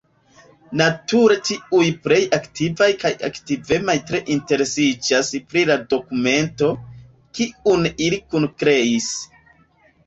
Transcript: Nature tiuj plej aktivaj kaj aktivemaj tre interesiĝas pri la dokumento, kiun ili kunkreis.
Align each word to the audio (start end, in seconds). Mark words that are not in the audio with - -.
Nature 0.79 1.35
tiuj 1.49 1.81
plej 2.07 2.17
aktivaj 2.37 2.89
kaj 3.05 3.11
aktivemaj 3.29 3.97
tre 4.09 4.23
interesiĝas 4.37 5.31
pri 5.53 5.67
la 5.73 5.77
dokumento, 5.95 6.75
kiun 7.41 7.89
ili 8.09 8.23
kunkreis. 8.35 9.15